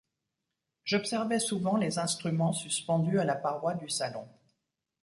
[0.83, 4.27] J’observais souvent les instruments suspendus à la paroi du salon.